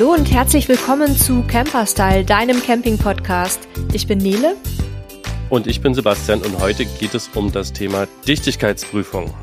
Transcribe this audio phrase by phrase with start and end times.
[0.00, 3.68] Hallo und herzlich willkommen zu Camperstyle, deinem Camping-Podcast.
[3.92, 4.56] Ich bin Nele.
[5.50, 9.34] Und ich bin Sebastian und heute geht es um das Thema Dichtigkeitsprüfung.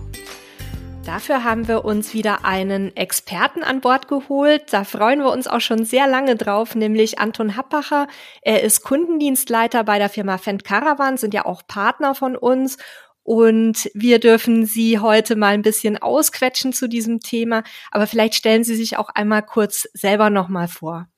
[1.05, 4.63] Dafür haben wir uns wieder einen Experten an Bord geholt.
[4.71, 8.07] Da freuen wir uns auch schon sehr lange drauf, nämlich Anton Happacher.
[8.41, 12.77] Er ist Kundendienstleiter bei der Firma Fendt Caravan, sind ja auch Partner von uns
[13.27, 17.63] und wir dürfen Sie heute mal ein bisschen ausquetschen zu diesem Thema.
[17.91, 21.09] Aber vielleicht stellen Sie sich auch einmal kurz selber nochmal vor.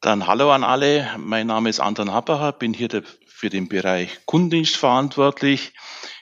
[0.00, 1.06] Dann hallo an alle.
[1.18, 5.74] Mein Name ist Anton Happacher, bin hier für den Bereich Kundendienst verantwortlich.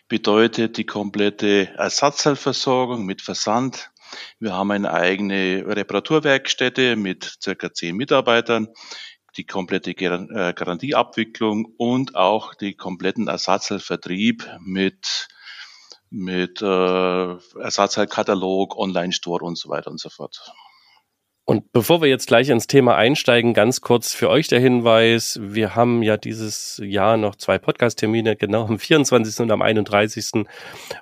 [0.08, 3.92] Bedeutet die komplette Ersatzteilversorgung mit Versand.
[4.40, 8.66] Wir haben eine eigene Reparaturwerkstätte mit circa zehn Mitarbeitern
[9.36, 15.28] die komplette äh, Garantieabwicklung und auch die kompletten Ersatzteilvertrieb mit
[16.08, 16.64] mit äh,
[17.60, 20.52] Ersatzteilkatalog, Online-Store und so weiter und so fort.
[21.48, 25.76] Und bevor wir jetzt gleich ins Thema einsteigen, ganz kurz für euch der Hinweis, wir
[25.76, 29.38] haben ja dieses Jahr noch zwei Podcast-Termine, genau am 24.
[29.44, 30.44] und am 31.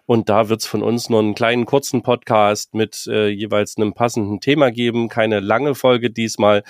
[0.05, 3.95] Und da wird es von uns nur einen kleinen kurzen Podcast mit äh, jeweils einem
[3.95, 5.09] passenden Thema geben.
[5.09, 6.63] Keine lange Folge diesmal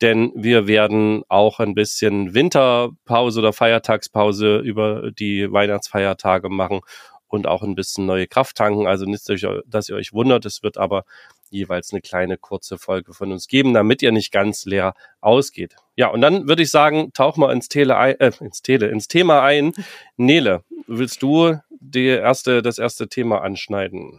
[0.00, 6.80] denn wir werden auch ein bisschen Winterpause oder Feiertagspause über die Weihnachtsfeiertage machen
[7.28, 8.86] und auch ein bisschen neue Kraft tanken.
[8.86, 9.28] Also nicht,
[9.66, 11.04] dass ihr euch wundert, es wird aber
[11.50, 15.76] jeweils eine kleine kurze Folge von uns geben, damit ihr nicht ganz leer ausgeht.
[15.96, 19.08] Ja, und dann würde ich sagen, tauch mal ins Tele ein, äh, ins Tele, ins
[19.08, 19.72] Thema ein.
[20.16, 24.18] Nele, willst du die erste, das erste Thema anschneiden?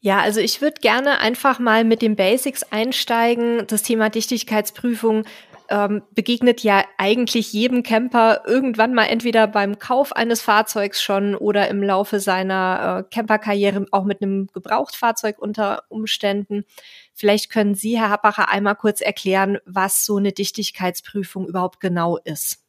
[0.00, 3.66] Ja, also ich würde gerne einfach mal mit den Basics einsteigen.
[3.66, 5.24] Das Thema Dichtigkeitsprüfung
[5.70, 11.68] ähm, begegnet ja eigentlich jedem Camper irgendwann mal entweder beim Kauf eines Fahrzeugs schon oder
[11.68, 16.64] im Laufe seiner äh, Camperkarriere auch mit einem Gebrauchtfahrzeug unter Umständen.
[17.12, 22.67] Vielleicht können Sie, Herr Happacher, einmal kurz erklären, was so eine Dichtigkeitsprüfung überhaupt genau ist.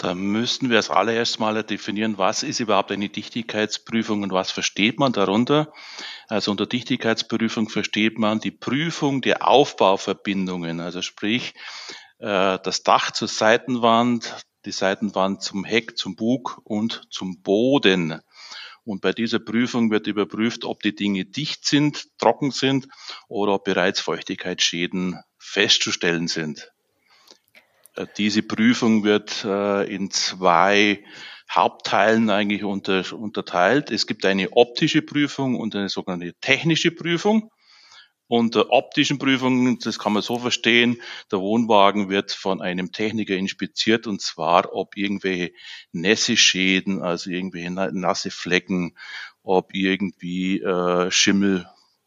[0.00, 4.98] Da müssten wir als allererstes mal definieren, was ist überhaupt eine Dichtigkeitsprüfung und was versteht
[4.98, 5.74] man darunter.
[6.26, 11.52] Also unter Dichtigkeitsprüfung versteht man die Prüfung der Aufbauverbindungen, also sprich
[12.18, 18.22] äh, das Dach zur Seitenwand, die Seitenwand zum Heck, zum Bug und zum Boden.
[18.84, 22.88] Und bei dieser Prüfung wird überprüft, ob die Dinge dicht sind, trocken sind
[23.28, 26.72] oder ob bereits Feuchtigkeitsschäden festzustellen sind.
[27.96, 31.04] Äh, diese Prüfung wird äh, in zwei
[31.50, 33.90] Hauptteilen eigentlich unter, unterteilt.
[33.90, 37.50] Es gibt eine optische Prüfung und eine sogenannte technische Prüfung.
[38.28, 41.02] Unter optischen Prüfungen, das kann man so verstehen,
[41.32, 45.50] der Wohnwagen wird von einem Techniker inspiziert und zwar, ob irgendwelche
[45.90, 48.96] Nässe-Schäden, also irgendwelche nasse Flecken,
[49.42, 51.10] ob irgendwie äh,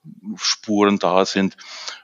[0.03, 1.57] Schimmelspuren da sind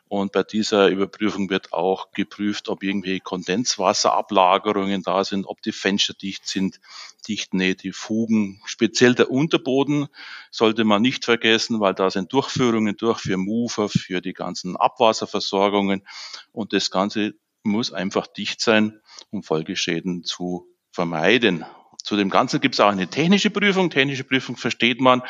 [0.08, 6.14] und bei dieser Überprüfung wird auch geprüft, ob irgendwelche Kondenswasserablagerungen da sind, ob die Fenster
[6.14, 6.80] dicht sind,
[7.28, 8.60] Dichtnähte, Fugen.
[8.66, 10.08] Speziell der Unterboden
[10.50, 16.08] sollte man nicht vergessen, weil da sind Durchführungen durch für Mover, für die ganzen Abwasserversorgungen.
[16.52, 19.00] Und das Ganze muss einfach dicht sein,
[19.30, 21.66] um Folgeschäden zu vermeiden.
[22.04, 23.90] Zu dem Ganzen gibt es auch eine technische Prüfung.
[23.90, 25.22] Technische Prüfung versteht man,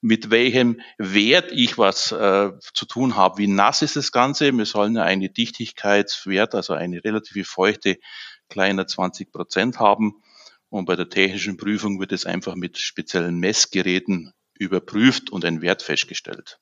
[0.00, 3.38] mit welchem Wert ich was äh, zu tun habe.
[3.38, 4.52] Wie nass ist das Ganze?
[4.52, 7.98] Wir sollen eine Dichtigkeitswert, also eine relativ feuchte,
[8.48, 10.22] kleiner 20 Prozent haben.
[10.68, 15.82] Und bei der technischen Prüfung wird es einfach mit speziellen Messgeräten überprüft und ein Wert
[15.82, 16.58] festgestellt.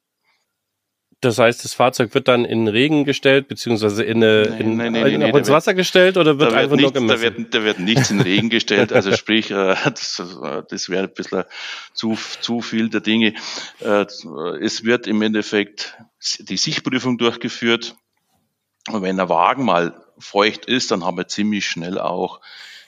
[1.21, 5.19] Das heißt, das Fahrzeug wird dann in Regen gestellt, beziehungsweise in, eine, in, nein, nein,
[5.19, 7.21] nein, ins Wasser gestellt oder wird einfach wird nur gemessen?
[7.21, 10.23] Da wird, da wird nichts in Regen gestellt, also sprich, äh, das,
[10.69, 11.43] das wäre ein bisschen
[11.93, 13.35] zu, zu viel der Dinge.
[13.81, 14.07] Äh,
[14.61, 15.97] es wird im Endeffekt
[16.39, 17.97] die Sichtprüfung durchgeführt.
[18.89, 22.41] Und wenn der Wagen mal feucht ist, dann haben wir ziemlich schnell auch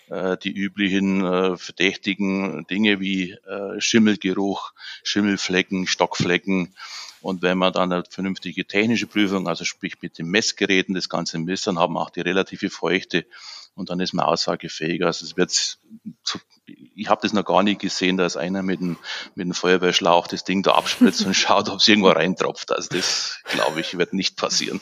[0.08, 4.72] äh, die üblichen äh, verdächtigen Dinge wie äh, Schimmelgeruch,
[5.02, 6.74] Schimmelflecken, Stockflecken.
[7.22, 11.38] Und wenn man dann eine vernünftige technische Prüfung, also sprich mit den Messgeräten das Ganze
[11.38, 13.26] misst, dann haben auch die relative Feuchte
[13.80, 15.04] und dann ist man aussagefähig.
[15.04, 15.78] Also es wird
[16.94, 18.96] ich habe das noch gar nicht gesehen, dass einer mit einem,
[19.34, 22.72] mit einem Feuerwehrschlauch das Ding da abspritzt und schaut, ob es irgendwo reintropft.
[22.72, 24.80] Also das, glaube ich, wird nicht passieren.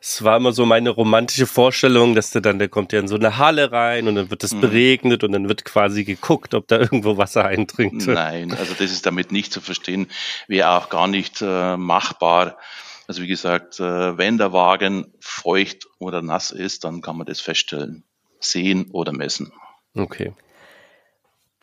[0.00, 3.14] Es war immer so meine romantische Vorstellung, dass der dann, der kommt ja in so
[3.14, 4.60] eine Halle rein und dann wird es mhm.
[4.60, 8.06] beregnet und dann wird quasi geguckt, ob da irgendwo Wasser eindringt.
[8.06, 10.08] Nein, also das ist damit nicht zu verstehen,
[10.48, 12.58] wäre auch gar nicht äh, machbar.
[13.06, 17.40] Also wie gesagt, äh, wenn der Wagen feucht oder nass ist, dann kann man das
[17.40, 18.04] feststellen,
[18.40, 19.52] sehen oder messen.
[19.94, 20.32] Okay.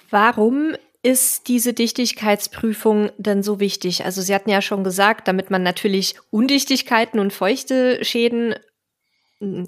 [0.10, 4.06] Warum ist diese Dichtigkeitsprüfung denn so wichtig?
[4.06, 8.56] Also Sie hatten ja schon gesagt, damit man natürlich Undichtigkeiten und feuchte Schäden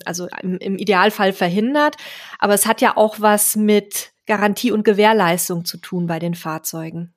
[0.06, 1.96] also im, im Idealfall verhindert.
[2.40, 7.14] Aber es hat ja auch was mit Garantie und Gewährleistung zu tun bei den Fahrzeugen.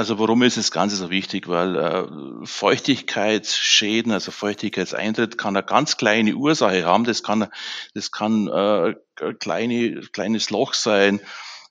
[0.00, 1.46] Also warum ist das Ganze so wichtig?
[1.46, 7.04] Weil äh, Feuchtigkeitsschäden, also Feuchtigkeitseintritt, kann eine ganz kleine Ursache haben.
[7.04, 7.48] Das kann,
[7.92, 8.94] das kann äh,
[9.34, 11.20] kleine, kleines Loch sein,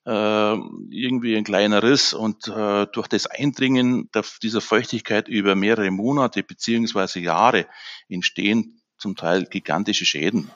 [0.05, 0.53] äh,
[0.91, 6.43] irgendwie ein kleiner Riss und äh, durch das Eindringen der, dieser Feuchtigkeit über mehrere Monate
[6.43, 7.65] beziehungsweise Jahre
[8.09, 10.51] entstehen zum Teil gigantische Schäden.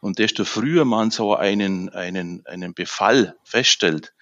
[0.00, 4.12] Und desto früher man so einen, einen, einen Befall feststellt,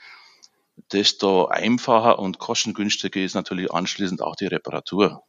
[0.92, 5.22] desto einfacher und kostengünstiger ist natürlich anschließend auch die Reparatur.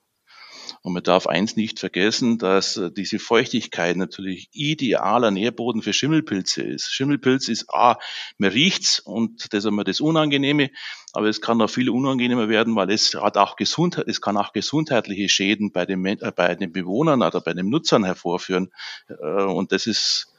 [0.82, 6.64] Und man darf eins nicht vergessen, dass äh, diese Feuchtigkeit natürlich idealer Nährboden für Schimmelpilze
[6.64, 6.92] ist.
[6.92, 7.98] Schimmelpilz ist A,
[8.38, 10.70] man riecht's und das ist immer das Unangenehme,
[11.14, 14.54] aber es kann auch viel unangenehmer werden, weil es hat auch Gesundheit, es kann auch
[14.54, 18.72] gesundheitliche Schäden bei den, äh, bei den Bewohnern oder bei den Nutzern hervorführen.
[19.08, 20.35] Äh, und das ist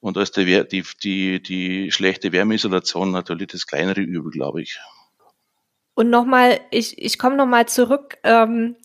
[0.00, 4.80] und da ist die, die, die, die schlechte Wärmeisolation natürlich das kleinere Übel, glaube ich.
[5.94, 8.76] Und nochmal, ich, ich komme nochmal zurück ähm,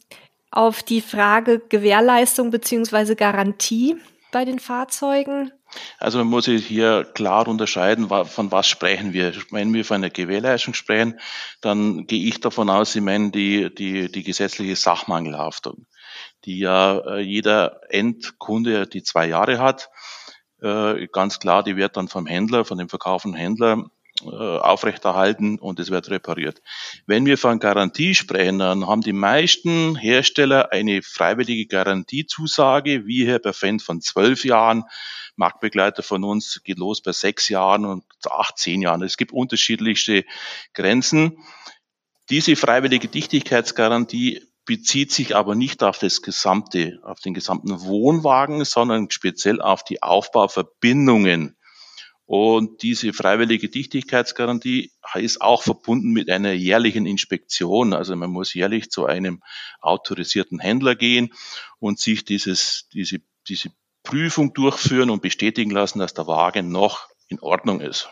[0.52, 3.96] auf die Frage Gewährleistung beziehungsweise Garantie
[4.32, 5.52] bei den Fahrzeugen.
[5.98, 9.34] Also man muss hier klar unterscheiden, von was sprechen wir.
[9.52, 11.20] Wenn wir von einer Gewährleistung sprechen,
[11.62, 15.86] dann gehe ich davon aus, Sie meinen die, die, die gesetzliche Sachmangelhaftung,
[16.44, 19.90] die ja äh, jeder Endkunde die zwei Jahre hat
[20.66, 23.86] äh, ganz klar, die wird dann vom Händler, von dem verkaufenden Händler
[24.24, 26.62] äh, aufrechterhalten und es wird repariert.
[27.06, 33.40] Wenn wir von Garantie sprechen, dann haben die meisten Hersteller eine freiwillige Garantiezusage, wie hier
[33.40, 34.86] bei Fan von zwölf Jahren.
[35.36, 39.04] Marktbegleiter von uns geht los bei sechs Jahren und acht, zehn Jahren.
[39.04, 40.24] Es gibt unterschiedlichste
[40.74, 41.38] Grenzen.
[42.30, 49.12] Diese freiwillige Dichtigkeitsgarantie bezieht sich aber nicht auf das gesamte, auf den gesamten Wohnwagen, sondern
[49.12, 51.56] speziell auf die Aufbauverbindungen.
[52.28, 57.94] Und diese freiwillige Dichtigkeitsgarantie ist auch verbunden mit einer jährlichen Inspektion.
[57.94, 59.44] Also man muss jährlich zu einem
[59.80, 61.32] autorisierten Händler gehen
[61.78, 63.70] und sich dieses, diese, diese
[64.02, 68.10] Prüfung durchführen und bestätigen lassen, dass der Wagen noch in Ordnung ist.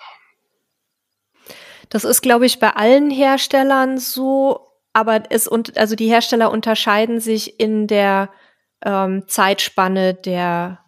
[1.89, 7.19] Das ist, glaube ich, bei allen Herstellern so aber es und also die Hersteller unterscheiden
[7.19, 8.29] sich in der
[8.85, 10.79] ähm, Zeitspanne der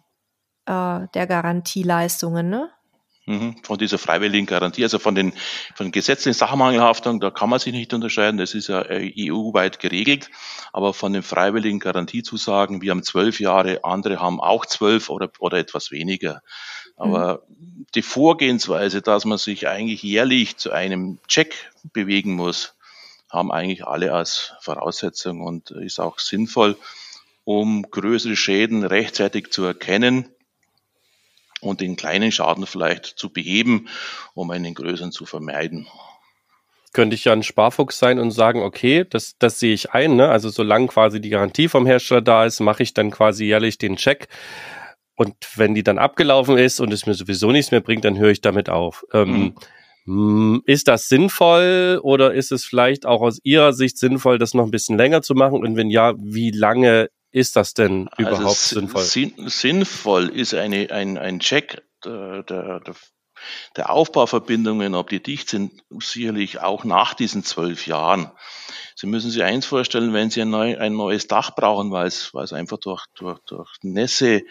[0.66, 2.70] äh, der Garantieleistungen, ne?
[3.28, 5.32] Mhm, von dieser freiwilligen Garantie, also von den,
[5.74, 10.30] von gesetzlichen Sachmangelhaftung, da kann man sich nicht unterscheiden, das ist ja äh, EU-weit geregelt,
[10.72, 15.58] aber von den freiwilligen Garantiezusagen, wir haben zwölf Jahre, andere haben auch zwölf oder, oder
[15.58, 16.40] etwas weniger.
[16.96, 17.86] Aber mhm.
[17.96, 22.75] die Vorgehensweise, dass man sich eigentlich jährlich zu einem Check bewegen muss,
[23.36, 26.76] haben eigentlich alle als Voraussetzung und ist auch sinnvoll,
[27.44, 30.28] um größere Schäden rechtzeitig zu erkennen
[31.60, 33.88] und den kleinen Schaden vielleicht zu beheben,
[34.34, 35.86] um einen größeren zu vermeiden.
[36.92, 40.28] Könnte ich ja ein Sparfuchs sein und sagen, okay, das, das sehe ich ein, ne?
[40.28, 43.96] also solange quasi die Garantie vom Hersteller da ist, mache ich dann quasi jährlich den
[43.96, 44.28] Check.
[45.14, 48.30] Und wenn die dann abgelaufen ist und es mir sowieso nichts mehr bringt, dann höre
[48.30, 49.04] ich damit auf.
[49.12, 49.54] Ähm, mhm.
[50.06, 54.64] Hm, ist das sinnvoll oder ist es vielleicht auch aus Ihrer Sicht sinnvoll, das noch
[54.64, 55.58] ein bisschen länger zu machen?
[55.58, 59.02] Und wenn ja, wie lange ist das denn also überhaupt also sinnvoll?
[59.02, 62.80] Sinn, sinnvoll ist eine, ein, ein Check der, der,
[63.76, 68.30] der Aufbauverbindungen, ob die dicht sind, sicherlich auch nach diesen zwölf Jahren.
[68.94, 72.32] Sie müssen sich eins vorstellen, wenn Sie ein, neu, ein neues Dach brauchen, weil es,
[72.32, 74.42] weil es einfach durch, durch, durch Nässe,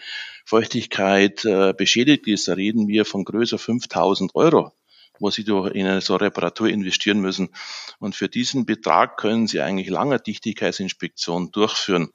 [0.44, 4.72] Feuchtigkeit äh, beschädigt ist, da reden wir von größer 5000 Euro
[5.18, 7.50] wo Sie doch in eine so Reparatur investieren müssen.
[7.98, 12.12] Und für diesen Betrag können Sie eigentlich lange Dichtigkeitsinspektion durchführen.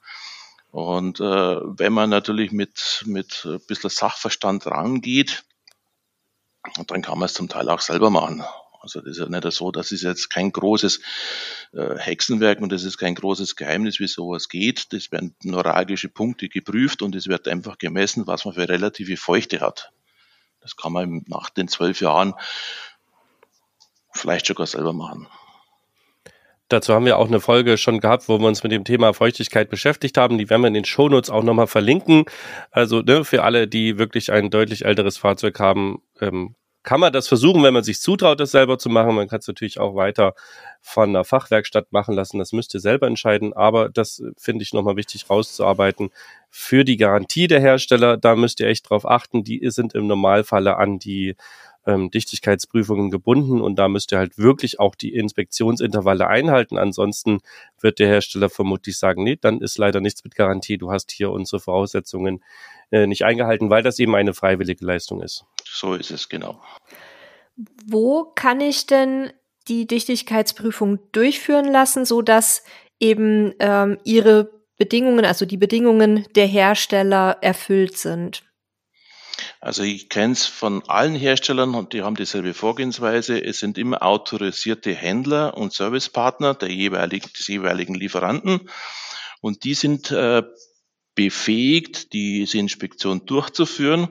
[0.70, 5.44] Und äh, wenn man natürlich mit, mit ein bisschen Sachverstand rangeht,
[6.86, 8.42] dann kann man es zum Teil auch selber machen.
[8.80, 11.00] Also das ist ja nicht so, das ist jetzt kein großes
[11.72, 14.92] äh, Hexenwerk und das ist kein großes Geheimnis, wie sowas geht.
[14.92, 19.60] Das werden neuralgische Punkte geprüft und es wird einfach gemessen, was man für relative Feuchte
[19.60, 19.92] hat.
[20.60, 22.34] Das kann man nach den zwölf Jahren
[24.12, 25.28] vielleicht sogar selber machen.
[26.72, 29.68] Dazu haben wir auch eine Folge schon gehabt, wo wir uns mit dem Thema Feuchtigkeit
[29.68, 30.38] beschäftigt haben.
[30.38, 32.24] Die werden wir in den Shownotes auch nochmal verlinken.
[32.70, 37.28] Also ne, für alle, die wirklich ein deutlich älteres Fahrzeug haben, ähm, kann man das
[37.28, 39.14] versuchen, wenn man sich zutraut, das selber zu machen.
[39.14, 40.34] Man kann es natürlich auch weiter
[40.80, 42.38] von einer Fachwerkstatt machen lassen.
[42.38, 43.52] Das müsst ihr selber entscheiden.
[43.52, 46.10] Aber das finde ich nochmal wichtig rauszuarbeiten.
[46.50, 49.44] Für die Garantie der Hersteller, da müsst ihr echt drauf achten.
[49.44, 51.36] Die sind im Normalfalle an die
[51.86, 56.78] ähm, Dichtigkeitsprüfungen gebunden und da müsst ihr halt wirklich auch die Inspektionsintervalle einhalten.
[56.78, 57.40] Ansonsten
[57.80, 60.78] wird der Hersteller vermutlich sagen, nee, dann ist leider nichts mit Garantie.
[60.78, 62.42] Du hast hier unsere Voraussetzungen
[62.90, 65.44] äh, nicht eingehalten, weil das eben eine freiwillige Leistung ist.
[65.64, 66.60] So ist es, genau.
[67.86, 69.32] Wo kann ich denn
[69.68, 72.64] die Dichtigkeitsprüfung durchführen lassen, so dass
[73.00, 78.42] eben ähm, ihre Bedingungen, also die Bedingungen der Hersteller erfüllt sind?
[79.62, 83.40] Also ich kenne es von allen Herstellern und die haben dieselbe Vorgehensweise.
[83.40, 88.68] Es sind immer autorisierte Händler und Servicepartner der jeweiligen, des jeweiligen Lieferanten
[89.40, 90.42] und die sind äh,
[91.14, 94.08] befähigt, diese Inspektion durchzuführen.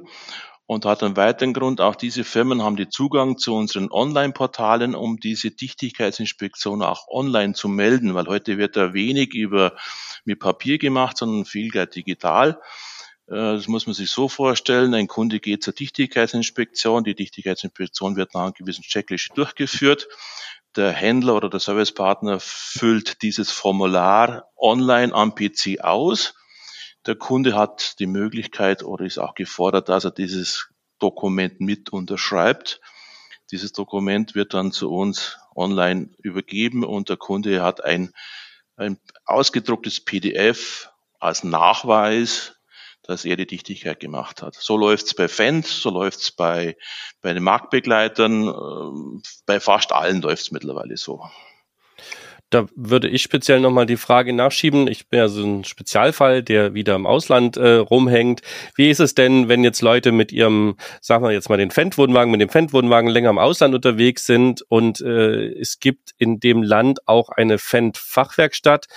[0.68, 5.18] Und hat einen weiteren Grund, auch diese Firmen haben die Zugang zu unseren Online-Portalen, um
[5.18, 9.76] diese Dichtigkeitsinspektion auch online zu melden, weil heute wird da wenig über
[10.24, 12.58] mit Papier gemacht, sondern viel digital.
[13.28, 14.94] Äh, das muss man sich so vorstellen.
[14.94, 17.04] Ein Kunde geht zur Dichtigkeitsinspektion.
[17.04, 20.08] Die Dichtigkeitsinspektion wird nach einer gewissen Checkliste durchgeführt.
[20.76, 26.34] Der Händler oder der Servicepartner füllt dieses Formular online am PC aus
[27.06, 32.80] der Kunde hat die Möglichkeit oder ist auch gefordert, dass er dieses Dokument mit unterschreibt.
[33.50, 38.14] Dieses Dokument wird dann zu uns online übergeben und der Kunde hat ein,
[38.76, 42.56] ein ausgedrucktes PDF als Nachweis,
[43.04, 44.56] dass er die Dichtigkeit gemacht hat.
[44.56, 46.76] So läuft's bei Fendt, so läuft's bei,
[47.22, 51.24] bei den Marktbegleitern, äh, bei fast allen läuft's mittlerweile so
[52.52, 54.88] da würde ich speziell nochmal die Frage nachschieben.
[54.88, 58.42] Ich bin ja so ein Spezialfall, der wieder im Ausland äh, rumhängt.
[58.76, 62.30] Wie ist es denn, wenn jetzt Leute mit ihrem, sagen wir jetzt mal den Fendt-Wohnwagen,
[62.30, 67.08] mit dem Fendt-Wohnwagen länger im Ausland unterwegs sind und äh, es gibt in dem Land
[67.08, 68.88] auch eine Fendt-Fachwerkstatt?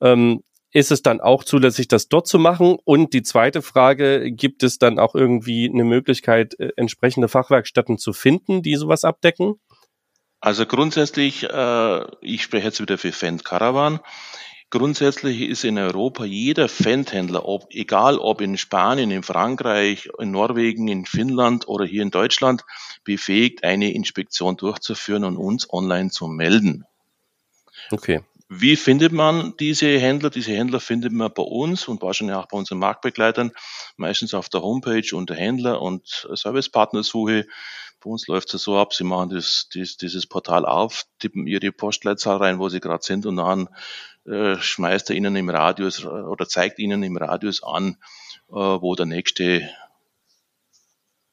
[0.00, 2.76] Ähm, ist es dann auch zulässig, das dort zu machen?
[2.84, 8.12] Und die zweite Frage, gibt es dann auch irgendwie eine Möglichkeit, äh, entsprechende Fachwerkstätten zu
[8.12, 9.54] finden, die sowas abdecken?
[10.40, 14.00] Also grundsätzlich, äh, ich spreche jetzt wieder für Fendt Caravan.
[14.70, 20.88] Grundsätzlich ist in Europa jeder Fendt-Händler, ob, egal ob in Spanien, in Frankreich, in Norwegen,
[20.88, 22.64] in Finnland oder hier in Deutschland,
[23.02, 26.84] befähigt, eine Inspektion durchzuführen und uns online zu melden.
[27.90, 28.20] Okay.
[28.48, 30.30] Wie findet man diese Händler?
[30.30, 33.52] Diese Händler findet man bei uns und wahrscheinlich auch bei unseren Marktbegleitern,
[33.96, 37.46] meistens auf der Homepage unter Händler und Servicepartnersuche.
[38.00, 41.72] Bei uns läuft es so ab, Sie machen das, das, dieses Portal auf, tippen Ihre
[41.72, 43.68] Postleitzahl rein, wo Sie gerade sind und dann
[44.24, 47.96] äh, schmeißt er Ihnen im Radius äh, oder zeigt Ihnen im Radius an,
[48.48, 49.68] äh, wo der nächste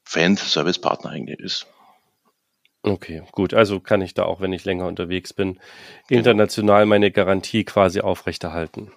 [0.03, 1.67] Fan-Servicepartner eigentlich ist.
[2.85, 3.53] Okay, gut.
[3.53, 5.59] Also kann ich da auch, wenn ich länger unterwegs bin,
[6.07, 6.19] genau.
[6.19, 8.91] international meine Garantie quasi aufrechterhalten.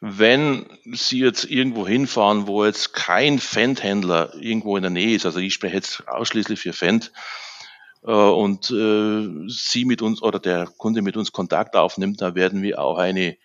[0.00, 5.38] Wenn Sie jetzt irgendwo hinfahren, wo jetzt kein Fendt-Händler irgendwo in der Nähe ist, also
[5.38, 7.12] ich spreche jetzt ausschließlich für Fendt,
[8.04, 12.62] äh, und äh, Sie mit uns oder der Kunde mit uns Kontakt aufnimmt, da werden
[12.62, 13.36] wir auch eine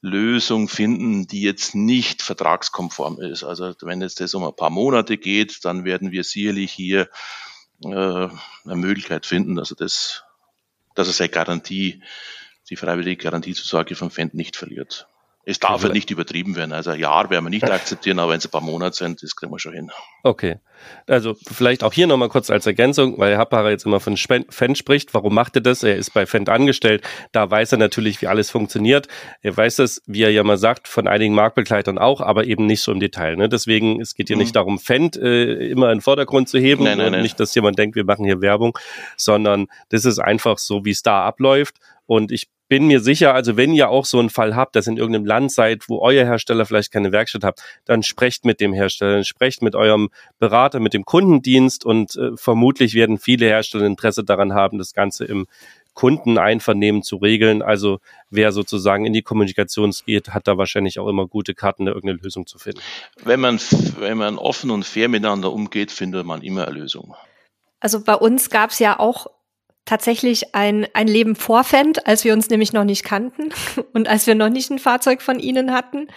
[0.00, 3.44] Lösung finden, die jetzt nicht vertragskonform ist.
[3.44, 7.08] Also wenn jetzt das um ein paar Monate geht, dann werden wir sicherlich hier
[7.82, 10.24] äh, eine Möglichkeit finden, dass er das,
[10.94, 12.02] dass er seine Garantie,
[12.68, 15.08] die freiwillige Garantiezusage von Fendt nicht verliert.
[15.48, 16.72] Es darf ja nicht übertrieben werden.
[16.72, 19.36] Also ein Jahr werden wir nicht akzeptieren, aber wenn es ein paar Monate sind, das
[19.36, 19.92] kriegen wir schon hin.
[20.24, 20.56] Okay.
[21.06, 24.74] Also vielleicht auch hier nochmal kurz als Ergänzung, weil Herr Happacher jetzt immer von Fan
[24.74, 25.14] spricht.
[25.14, 25.84] Warum macht er das?
[25.84, 27.06] Er ist bei Fendt angestellt.
[27.30, 29.06] Da weiß er natürlich, wie alles funktioniert.
[29.40, 32.82] Er weiß es, wie er ja mal sagt, von einigen Marktbegleitern auch, aber eben nicht
[32.82, 33.36] so im Detail.
[33.36, 33.48] Ne?
[33.48, 34.42] Deswegen, es geht hier mhm.
[34.42, 36.82] nicht darum, Fendt äh, immer in den Vordergrund zu heben.
[36.82, 37.22] Nein, nein, nein.
[37.22, 38.76] Nicht, dass jemand denkt, wir machen hier Werbung,
[39.16, 41.76] sondern das ist einfach so, wie es da abläuft.
[42.06, 44.96] Und ich bin mir sicher, also wenn ihr auch so einen Fall habt, dass in
[44.96, 49.22] irgendeinem Land seid, wo euer Hersteller vielleicht keine Werkstatt habt, dann sprecht mit dem Hersteller,
[49.24, 54.54] sprecht mit eurem Berater, mit dem Kundendienst und äh, vermutlich werden viele Hersteller Interesse daran
[54.54, 55.46] haben, das Ganze im
[55.94, 57.62] Kundeneinvernehmen zu regeln.
[57.62, 61.92] Also wer sozusagen in die Kommunikation geht, hat da wahrscheinlich auch immer gute Karten, da
[61.92, 62.80] irgendeine Lösung zu finden.
[63.24, 63.58] Wenn man,
[63.98, 67.16] wenn man offen und fair miteinander umgeht, findet man immer eine Lösung.
[67.80, 69.26] Also bei uns gab es ja auch
[69.86, 73.50] tatsächlich ein, ein Leben vor Fendt, als wir uns nämlich noch nicht kannten
[73.94, 76.08] und als wir noch nicht ein Fahrzeug von ihnen hatten.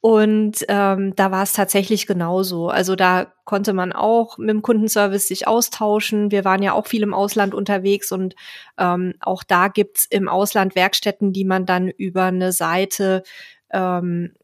[0.00, 2.68] Und ähm, da war es tatsächlich genauso.
[2.68, 6.30] Also da konnte man auch mit dem Kundenservice sich austauschen.
[6.30, 8.34] Wir waren ja auch viel im Ausland unterwegs und
[8.76, 13.22] ähm, auch da gibt's im Ausland Werkstätten, die man dann über eine Seite,
[13.70, 14.34] ähm,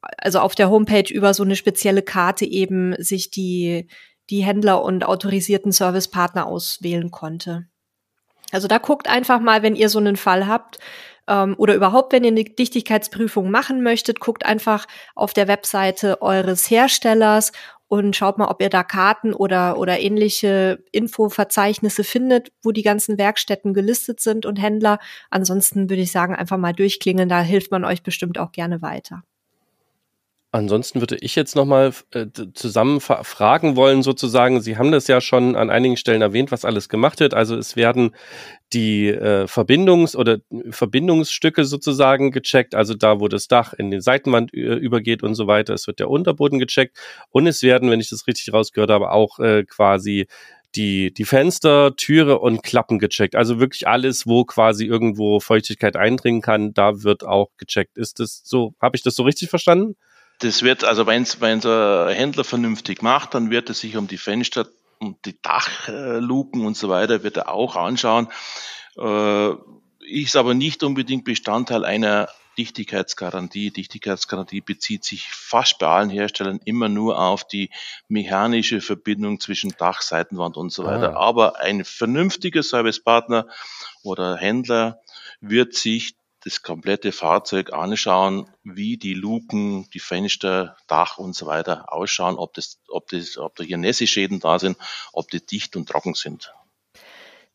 [0.00, 3.86] also auf der Homepage über so eine spezielle Karte eben sich die,
[4.30, 7.68] die Händler und autorisierten Servicepartner auswählen konnte.
[8.52, 10.78] Also da guckt einfach mal, wenn ihr so einen Fall habt
[11.26, 16.70] ähm, oder überhaupt, wenn ihr eine Dichtigkeitsprüfung machen möchtet, guckt einfach auf der Webseite eures
[16.70, 17.52] Herstellers
[17.88, 23.18] und schaut mal, ob ihr da Karten oder, oder ähnliche Infoverzeichnisse findet, wo die ganzen
[23.18, 24.98] Werkstätten gelistet sind und Händler.
[25.30, 29.24] Ansonsten würde ich sagen, einfach mal durchklingeln, da hilft man euch bestimmt auch gerne weiter.
[30.54, 34.60] Ansonsten würde ich jetzt nochmal äh, zusammen fragen wollen, sozusagen.
[34.60, 37.32] Sie haben das ja schon an einigen Stellen erwähnt, was alles gemacht wird.
[37.32, 38.14] Also es werden
[38.74, 44.52] die äh, Verbindungs- oder Verbindungsstücke sozusagen gecheckt, also da, wo das Dach in den Seitenwand
[44.52, 45.72] äh, übergeht und so weiter.
[45.72, 46.98] Es wird der Unterboden gecheckt
[47.30, 50.26] und es werden, wenn ich das richtig rausgehört habe, auch äh, quasi
[50.74, 53.36] die, die Fenster, Türe und Klappen gecheckt.
[53.36, 57.96] Also wirklich alles, wo quasi irgendwo Feuchtigkeit eindringen kann, da wird auch gecheckt.
[57.96, 59.96] Ist das so, habe ich das so richtig verstanden?
[60.42, 64.18] Das wird, also wenn es der Händler vernünftig macht, dann wird er sich um die
[64.18, 64.66] Fenster
[64.98, 68.28] und die Dachluken und so weiter wird er auch anschauen.
[68.96, 69.50] Äh,
[70.00, 73.70] ist aber nicht unbedingt Bestandteil einer Dichtigkeitsgarantie.
[73.70, 77.70] Dichtigkeitsgarantie bezieht sich fast bei allen Herstellern immer nur auf die
[78.08, 81.16] mechanische Verbindung zwischen Dach, Seitenwand und so weiter.
[81.16, 81.20] Ah.
[81.20, 83.46] Aber ein vernünftiger Servicepartner
[84.02, 85.00] oder Händler
[85.40, 91.92] wird sich das komplette Fahrzeug anschauen, wie die Luken, die Fenster, Dach und so weiter
[91.92, 94.76] ausschauen, ob das, ob das, ob da hier Nässe-Schäden da sind,
[95.12, 96.52] ob die dicht und trocken sind.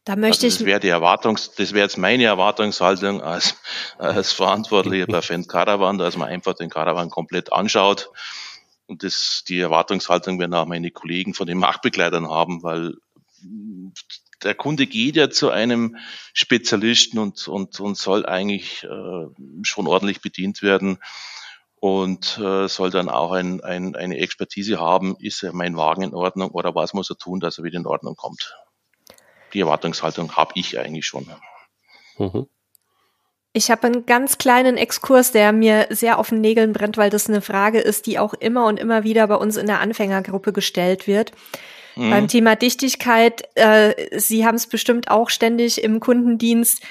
[0.06, 3.58] Da möchte also das wäre die Erwartungs, das wäre jetzt meine Erwartungshaltung als,
[3.98, 8.10] als Verantwortlicher bei Fendt Caravan, dass man einfach den Caravan komplett anschaut.
[8.86, 12.94] Und das, die Erwartungshaltung werden auch meine Kollegen von den Marktbegleitern haben, weil
[14.44, 15.98] der Kunde geht ja zu einem
[16.34, 19.26] Spezialisten und, und, und soll eigentlich äh,
[19.64, 21.00] schon ordentlich bedient werden
[21.80, 26.52] und äh, soll dann auch ein, ein, eine Expertise haben, ist mein Wagen in Ordnung
[26.52, 28.56] oder was muss er tun, dass er wieder in Ordnung kommt.
[29.54, 31.32] Die Erwartungshaltung habe ich eigentlich schon.
[32.18, 32.48] Mhm.
[33.58, 37.28] Ich habe einen ganz kleinen Exkurs, der mir sehr auf den Nägeln brennt, weil das
[37.28, 41.08] eine Frage ist, die auch immer und immer wieder bei uns in der Anfängergruppe gestellt
[41.08, 41.32] wird.
[41.96, 42.12] Mhm.
[42.12, 46.84] Beim Thema Dichtigkeit, äh, Sie haben es bestimmt auch ständig im Kundendienst.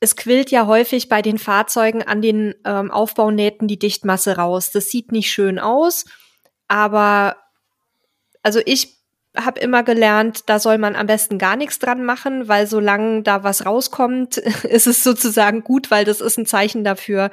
[0.00, 4.70] Es quillt ja häufig bei den Fahrzeugen an den ähm, Aufbaunähten die Dichtmasse raus.
[4.70, 6.06] Das sieht nicht schön aus,
[6.68, 7.36] aber
[8.42, 8.96] also ich
[9.36, 13.42] habe immer gelernt, da soll man am besten gar nichts dran machen, weil solange da
[13.42, 17.30] was rauskommt, ist es sozusagen gut, weil das ist ein Zeichen dafür,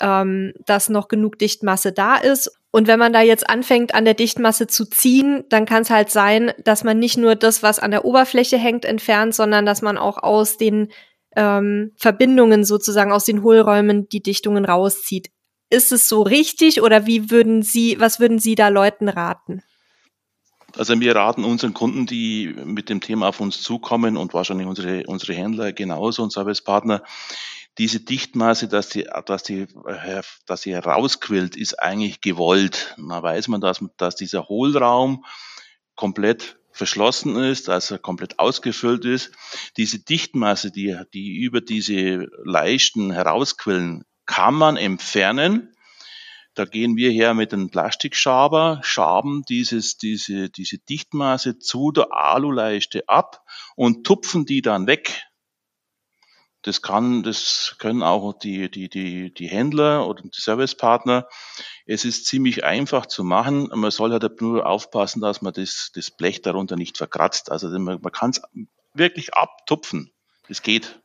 [0.00, 2.50] ähm, dass noch genug Dichtmasse da ist.
[2.70, 6.10] Und wenn man da jetzt anfängt, an der Dichtmasse zu ziehen, dann kann es halt
[6.10, 9.98] sein, dass man nicht nur das, was an der Oberfläche hängt, entfernt, sondern dass man
[9.98, 10.88] auch aus den
[11.36, 15.28] ähm, Verbindungen sozusagen aus den Hohlräumen die Dichtungen rauszieht.
[15.68, 19.62] Ist es so richtig oder wie würden Sie, was würden Sie da Leuten raten?
[20.76, 25.04] Also wir raten unseren Kunden, die mit dem Thema auf uns zukommen und wahrscheinlich unsere,
[25.06, 27.02] unsere Händler genauso und Servicepartner,
[27.78, 32.94] diese Dichtmaße, dass die, dass die, äh, dass sie herausquillt, ist eigentlich gewollt.
[32.98, 35.24] Da weiß man, dass, dass dieser Hohlraum
[35.94, 39.32] komplett verschlossen ist, also komplett ausgefüllt ist.
[39.76, 45.71] Diese Dichtmasse, die, die über diese Leisten herausquillen, kann man entfernen.
[46.54, 53.08] Da gehen wir her mit einem Plastikschaber, schaben dieses, diese, diese Dichtmaße zu der Aluleiste
[53.08, 53.42] ab
[53.74, 55.24] und tupfen die dann weg.
[56.60, 61.26] Das kann, das können auch die, die, die, die Händler oder die Servicepartner.
[61.86, 63.68] Es ist ziemlich einfach zu machen.
[63.74, 67.50] Man soll halt nur aufpassen, dass man das, das Blech darunter nicht verkratzt.
[67.50, 68.42] Also man, man kann es
[68.94, 70.12] wirklich abtupfen.
[70.46, 71.01] Das geht.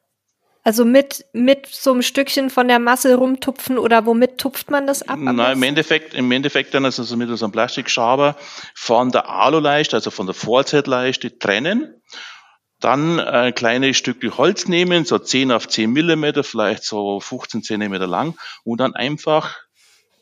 [0.67, 5.01] Also mit, mit so einem Stückchen von der Masse rumtupfen oder womit tupft man das
[5.01, 5.17] ab?
[5.17, 8.35] Nein, im Endeffekt, im Endeffekt dann also mit so einem Plastikschaber
[8.75, 12.01] von der Aluleiste, also von der Vorzeitleiste trennen
[12.81, 18.05] dann ein kleines Stück Holz nehmen, so 10 auf 10 Millimeter, vielleicht so 15 Zentimeter
[18.05, 19.55] lang und dann einfach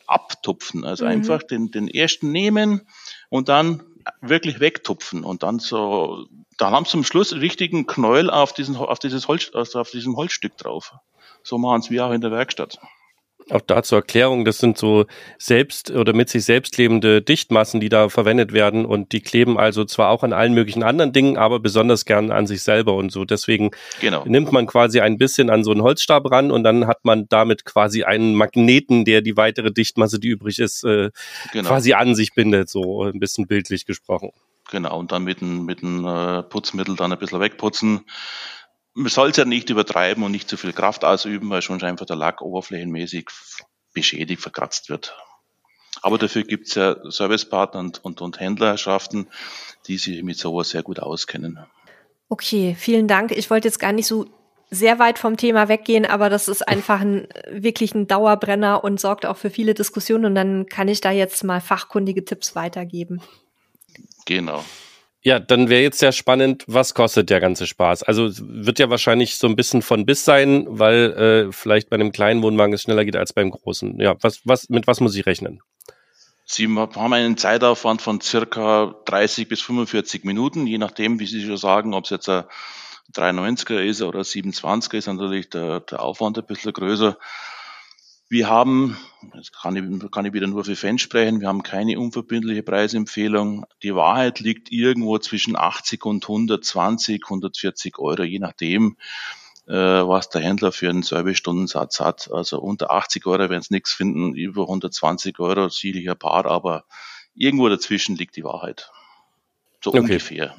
[0.06, 0.86] abtupfen.
[0.86, 1.12] Also mhm.
[1.12, 2.88] einfach den, den ersten nehmen
[3.30, 3.82] und dann
[4.22, 6.28] wirklich wegtupfen und dann so,
[6.58, 9.92] dann haben sie zum Schluss einen richtigen Knäuel auf diesen, auf dieses Holz, also auf
[9.92, 10.94] diesem Holzstück drauf.
[11.44, 12.80] So machen es wir auch in der Werkstatt.
[13.52, 15.06] Auch da zur Erklärung, das sind so
[15.38, 19.86] selbst oder mit sich selbst klebende Dichtmassen, die da verwendet werden und die kleben also
[19.86, 23.24] zwar auch an allen möglichen anderen Dingen, aber besonders gern an sich selber und so.
[23.24, 23.70] Deswegen
[24.02, 24.24] genau.
[24.26, 27.66] nimmt man quasi ein bisschen an so einen Holzstab ran und dann hat man damit
[27.66, 31.12] quasi einen Magneten, der die weitere Dichtmasse, die übrig ist, äh,
[31.52, 31.70] genau.
[31.70, 34.32] quasi an sich bindet, so ein bisschen bildlich gesprochen.
[34.72, 38.06] Genau, und dann mit einem mit einem äh, Putzmittel dann ein bisschen wegputzen
[38.96, 42.06] man soll es ja nicht übertreiben und nicht zu viel Kraft ausüben, weil schon einfach
[42.06, 43.28] der Lack oberflächenmäßig
[43.94, 45.16] beschädigt, verkratzt wird.
[46.02, 49.28] Aber dafür gibt es ja Servicepartner und, und, und Händlerschaften,
[49.88, 51.60] die sich mit sowas sehr gut auskennen.
[52.30, 53.32] Okay, vielen Dank.
[53.32, 54.26] Ich wollte jetzt gar nicht so
[54.72, 59.26] sehr weit vom Thema weggehen, aber das ist einfach ein, wirklich ein Dauerbrenner und sorgt
[59.26, 63.22] auch für viele Diskussionen und dann kann ich da jetzt mal fachkundige Tipps weitergeben.
[64.26, 64.64] Genau.
[65.22, 68.04] Ja, dann wäre jetzt sehr spannend, was kostet der ganze Spaß?
[68.04, 72.12] Also wird ja wahrscheinlich so ein bisschen von bis sein, weil äh, vielleicht bei einem
[72.12, 74.00] kleinen Wohnwagen es schneller geht als beim großen.
[74.00, 75.62] Ja, was, was, mit was muss ich rechnen?
[76.46, 81.58] Sie haben einen Zeitaufwand von circa 30 bis 45 Minuten, je nachdem, wie Sie schon
[81.58, 82.44] sagen, ob es jetzt ein
[83.14, 87.18] 390er ist oder 720er ist natürlich der, der Aufwand ein bisschen größer.
[88.28, 88.98] Wir haben,
[89.36, 93.66] jetzt kann ich, kann ich wieder nur für Fans sprechen, wir haben keine unverbindliche Preisempfehlung.
[93.84, 98.98] Die Wahrheit liegt irgendwo zwischen 80 und 120, 140 Euro, je nachdem,
[99.68, 102.32] äh, was der Händler für einen Service-Stundensatz hat.
[102.32, 106.86] Also unter 80 Euro werden Sie nichts finden, über 120 Euro sicherlich Paar, aber
[107.36, 108.92] irgendwo dazwischen liegt die Wahrheit.
[109.84, 110.00] So okay.
[110.00, 110.56] ungefähr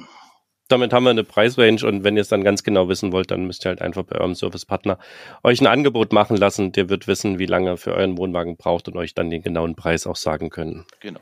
[0.68, 3.46] damit haben wir eine Preisrange und wenn ihr es dann ganz genau wissen wollt, dann
[3.46, 4.98] müsst ihr halt einfach bei eurem Servicepartner
[5.42, 6.72] euch ein Angebot machen lassen.
[6.72, 9.76] Der wird wissen, wie lange er für euren Wohnwagen braucht und euch dann den genauen
[9.76, 10.87] Preis auch sagen können.
[11.00, 11.20] Genau.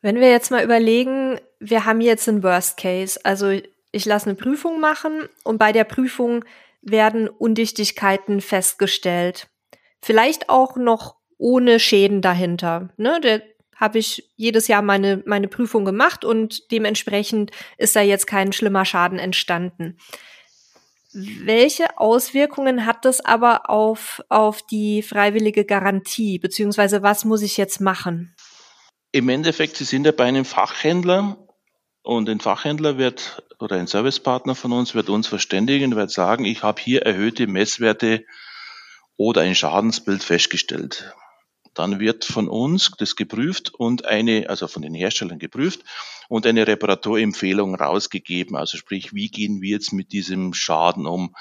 [0.00, 3.50] Wenn wir jetzt mal überlegen, wir haben jetzt einen Worst Case, also
[3.90, 6.44] ich lasse eine Prüfung machen und bei der Prüfung
[6.82, 9.48] werden Undichtigkeiten festgestellt.
[10.00, 12.90] Vielleicht auch noch ohne Schäden dahinter.
[12.96, 13.20] Ne?
[13.22, 13.42] Der
[13.78, 18.84] habe ich jedes Jahr meine, meine Prüfung gemacht und dementsprechend ist da jetzt kein schlimmer
[18.84, 19.96] Schaden entstanden.
[21.14, 27.80] Welche Auswirkungen hat das aber auf, auf die freiwillige Garantie, beziehungsweise was muss ich jetzt
[27.80, 28.34] machen?
[29.12, 31.38] Im Endeffekt, Sie sind ja bei einem Fachhändler
[32.02, 36.62] und ein Fachhändler wird oder ein Servicepartner von uns wird uns verständigen, wird sagen, ich
[36.62, 38.24] habe hier erhöhte Messwerte
[39.16, 41.14] oder ein Schadensbild festgestellt
[41.78, 45.84] dann wird von uns das geprüft und eine, also von den Herstellern geprüft
[46.28, 48.56] und eine Reparaturempfehlung rausgegeben.
[48.56, 51.36] Also sprich, wie gehen wir jetzt mit diesem Schaden um?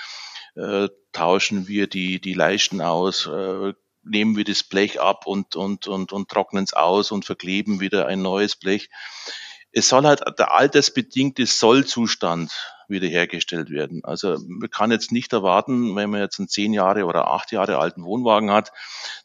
[0.55, 3.25] Äh, tauschen wir die, die Leisten aus?
[3.25, 3.73] Äh,
[4.03, 8.05] nehmen wir das Blech ab und, und, und, und trocknen es aus und verkleben wieder
[8.05, 8.89] ein neues Blech?
[9.71, 12.51] Es soll halt der altersbedingte Sollzustand
[12.89, 14.03] wiederhergestellt werden.
[14.03, 17.77] Also man kann jetzt nicht erwarten, wenn man jetzt einen zehn Jahre oder acht Jahre
[17.77, 18.71] alten Wohnwagen hat,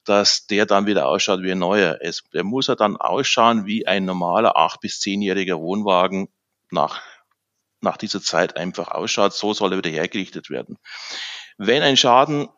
[0.04, 1.98] dass der dann wieder ausschaut wie ein neuer.
[2.00, 6.28] Es, der muss ja dann ausschauen wie ein normaler acht bis zehnjähriger Wohnwagen
[6.70, 7.00] nach,
[7.80, 9.32] nach dieser Zeit einfach ausschaut.
[9.32, 10.78] So soll er wieder hergerichtet werden.
[11.58, 12.48] Wenn ein Schaden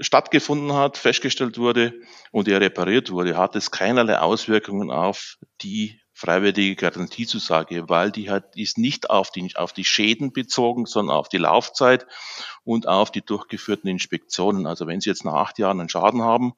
[0.00, 1.94] stattgefunden hat, festgestellt wurde
[2.30, 8.54] und er repariert wurde, hat es keinerlei Auswirkungen auf die freiwillige Garantiezusage, weil die hat,
[8.54, 12.06] die ist nicht auf die, auf die Schäden bezogen, sondern auf die Laufzeit
[12.62, 14.66] und auf die durchgeführten Inspektionen.
[14.68, 16.52] Also wenn Sie jetzt nach acht Jahren einen Schaden haben,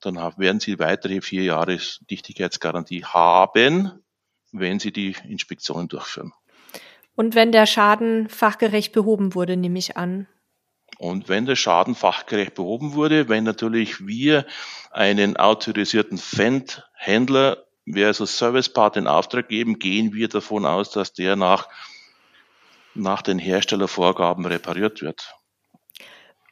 [0.00, 1.78] dann werden Sie weitere vier Jahre
[2.10, 3.90] Dichtigkeitsgarantie haben,
[4.52, 6.34] wenn Sie die Inspektionen durchführen.
[7.16, 10.26] Und wenn der Schaden fachgerecht behoben wurde, nehme ich an.
[10.98, 14.44] Und wenn der Schaden fachgerecht behoben wurde, wenn natürlich wir
[14.90, 21.36] einen autorisierten Fendt-Händler wir also Servicepart in Auftrag geben, gehen wir davon aus, dass der
[21.36, 21.68] nach,
[22.94, 25.34] nach den Herstellervorgaben repariert wird.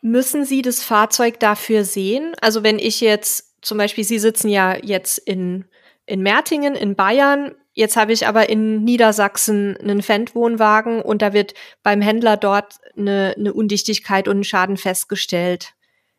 [0.00, 2.32] Müssen Sie das Fahrzeug dafür sehen?
[2.40, 5.64] Also wenn ich jetzt zum Beispiel, Sie sitzen ja jetzt in,
[6.06, 11.54] in Mertingen in Bayern, jetzt habe ich aber in Niedersachsen einen Fendt-Wohnwagen und da wird
[11.82, 15.74] beim Händler dort eine, eine Undichtigkeit und einen Schaden festgestellt.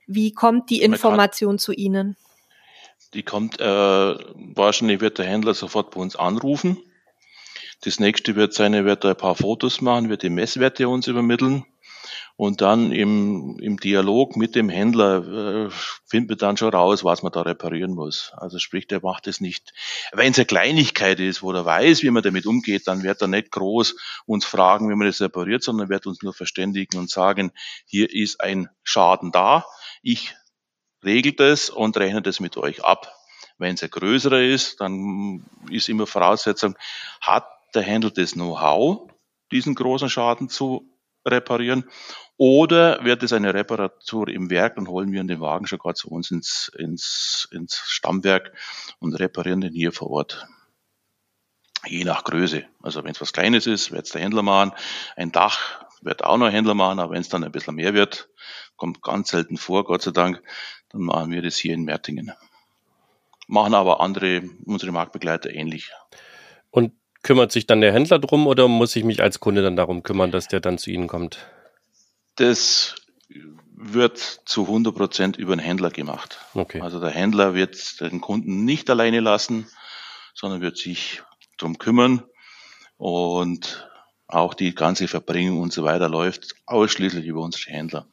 [0.08, 2.18] Wie kommt die Information zu Ihnen?
[3.14, 6.78] Die kommt, äh, wahrscheinlich wird der Händler sofort bei uns anrufen.
[7.82, 11.66] Das nächste wird sein, er wird ein paar Fotos machen, wird die Messwerte uns übermitteln.
[12.36, 15.70] Und dann im, im Dialog mit dem Händler äh,
[16.06, 18.32] findet man dann schon raus, was man da reparieren muss.
[18.38, 19.74] Also sprich, der macht es nicht.
[20.14, 23.28] Wenn es eine Kleinigkeit ist, wo er weiß, wie man damit umgeht, dann wird er
[23.28, 27.52] nicht groß uns fragen, wie man das repariert, sondern wird uns nur verständigen und sagen,
[27.86, 29.66] hier ist ein Schaden da.
[30.02, 30.34] Ich
[31.04, 33.14] regelt es und rechnet es mit euch ab.
[33.58, 36.76] Wenn es ein größerer ist, dann ist immer Voraussetzung,
[37.22, 39.10] hat der Händler das Know-how,
[39.52, 40.90] diesen großen Schaden zu
[41.26, 41.86] reparieren,
[42.38, 46.10] oder wird es eine Reparatur im Werk und holen wir den Wagen schon gerade zu
[46.10, 48.54] uns ins, ins, ins Stammwerk
[49.00, 50.48] und reparieren den hier vor Ort.
[51.86, 52.66] Je nach Größe.
[52.82, 54.72] Also wenn es was Kleines ist, wird es der Händler machen.
[55.18, 57.94] Ein Dach wird auch noch ein Händler machen, aber wenn es dann ein bisschen mehr
[57.94, 58.30] wird,
[58.78, 60.42] kommt ganz selten vor, Gott sei Dank,
[60.90, 62.32] dann machen wir das hier in Mertingen.
[63.48, 65.92] Machen aber andere, unsere Marktbegleiter ähnlich.
[66.72, 70.04] Und kümmert sich dann der Händler drum oder muss ich mich als Kunde dann darum
[70.04, 71.48] kümmern, dass der dann zu Ihnen kommt?
[72.36, 72.96] Das
[73.76, 76.40] wird zu 100 Prozent über den Händler gemacht.
[76.54, 76.82] Okay.
[76.82, 79.68] Also der Händler wird den Kunden nicht alleine lassen,
[80.34, 81.22] sondern wird sich
[81.58, 82.24] drum kümmern
[82.98, 83.90] und
[84.28, 88.08] auch die ganze Verbringung und so weiter läuft ausschließlich über unsere Händler.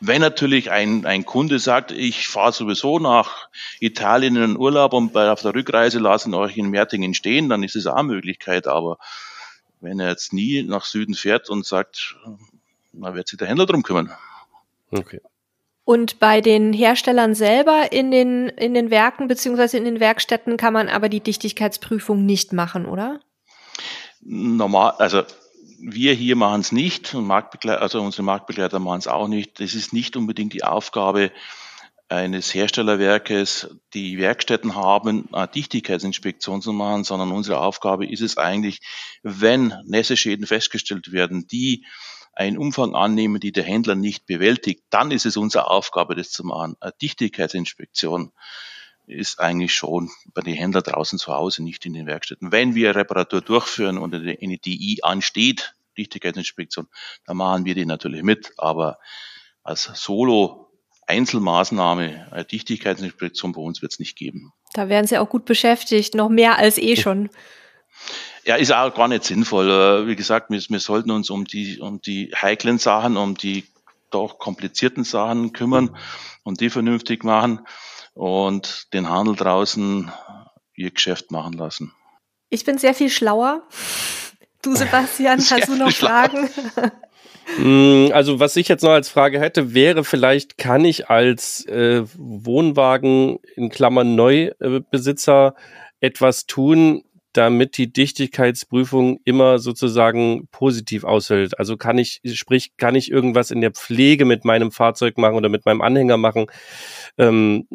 [0.00, 3.48] Wenn natürlich ein, ein Kunde sagt, ich fahre sowieso nach
[3.80, 7.62] Italien in den Urlaub und bei, auf der Rückreise lassen euch in Mertingen stehen, dann
[7.62, 8.66] ist es auch eine Möglichkeit.
[8.66, 8.98] Aber
[9.80, 12.16] wenn er jetzt nie nach Süden fährt und sagt,
[12.92, 14.10] dann wird sich der Händler drum kümmern.
[14.90, 15.20] Okay.
[15.84, 20.72] Und bei den Herstellern selber in den, in den Werken beziehungsweise in den Werkstätten kann
[20.72, 23.20] man aber die Dichtigkeitsprüfung nicht machen, oder?
[24.20, 25.24] Normal, also
[25.82, 29.58] wir hier machen es nicht und Marktbegleiter, also unsere Marktbegleiter machen es auch nicht.
[29.60, 31.32] Das ist nicht unbedingt die Aufgabe
[32.08, 38.80] eines Herstellerwerkes, die Werkstätten haben, eine Dichtigkeitsinspektion zu machen, sondern unsere Aufgabe ist es eigentlich,
[39.22, 41.84] wenn Nässeschäden festgestellt werden, die
[42.34, 46.44] einen Umfang annehmen, die der Händler nicht bewältigt, dann ist es unsere Aufgabe, das zu
[46.44, 46.76] machen.
[46.80, 48.32] Eine Dichtigkeitsinspektion
[49.06, 52.52] ist eigentlich schon bei den Händlern draußen zu Hause, nicht in den Werkstätten.
[52.52, 56.88] Wenn wir Reparatur durchführen und eine DI ansteht, Dichtigkeitsinspektion,
[57.26, 58.98] dann machen wir die natürlich mit, aber
[59.62, 60.70] als Solo
[61.06, 64.52] Einzelmaßnahme, eine Dichtigkeitsinspektion bei uns wird es nicht geben.
[64.72, 67.28] Da werden Sie auch gut beschäftigt, noch mehr als eh schon.
[68.44, 69.70] Ja, ist auch gar nicht sinnvoll.
[69.70, 73.64] Äh, wie gesagt, wir, wir sollten uns um die, um die heiklen Sachen, um die
[74.10, 75.96] doch komplizierten Sachen kümmern
[76.42, 77.60] und die vernünftig machen
[78.14, 80.10] und den Handel draußen
[80.74, 81.92] ihr Geschäft machen lassen.
[82.50, 83.62] Ich bin sehr viel schlauer.
[84.62, 86.48] Du, Sebastian, hast du noch Fragen?
[87.58, 92.04] Mm, also was ich jetzt noch als Frage hätte, wäre vielleicht, kann ich als äh,
[92.16, 95.56] Wohnwagen in Klammern Neubesitzer
[96.00, 101.58] etwas tun, damit die Dichtigkeitsprüfung immer sozusagen positiv ausfällt.
[101.58, 105.48] Also kann ich, sprich, kann ich irgendwas in der Pflege mit meinem Fahrzeug machen oder
[105.48, 106.46] mit meinem Anhänger machen,
[107.18, 107.66] ähm,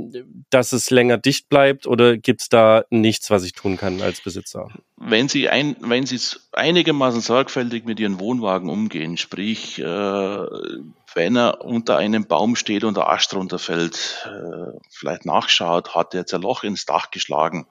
[0.49, 4.69] dass es länger dicht bleibt oder gibt's da nichts, was ich tun kann als Besitzer?
[4.97, 6.19] Wenn Sie ein, wenn Sie
[6.53, 12.97] einigermaßen sorgfältig mit Ihren Wohnwagen umgehen, sprich, äh, wenn er unter einem Baum steht und
[12.97, 17.67] der Ast runterfällt, äh, vielleicht nachschaut, hat er jetzt ein Loch ins Dach geschlagen,